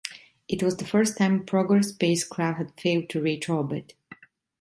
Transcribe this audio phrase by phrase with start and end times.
[0.47, 3.93] It was the first time a Progress spacecraft had failed to reach orbit.